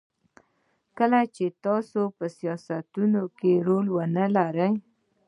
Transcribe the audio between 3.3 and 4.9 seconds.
کې رول ونلرئ.